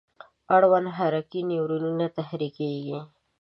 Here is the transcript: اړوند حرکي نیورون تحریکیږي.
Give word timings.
اړوند 0.55 0.87
حرکي 0.97 1.41
نیورون 1.49 1.99
تحریکیږي. 2.17 2.97